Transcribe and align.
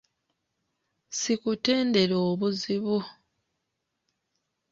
Sikutendera 1.19 2.15
obuzibu! 2.29 2.97